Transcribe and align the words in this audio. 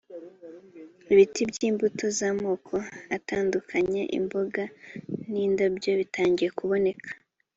ibiti 1.11 1.41
by’imbuto 1.51 2.05
z’amoko 2.17 2.75
atandukanye 3.17 4.01
imboga 4.17 4.63
n’indabyo 5.29 5.91
bitangira 5.99 6.51
kuboneka 6.59 7.09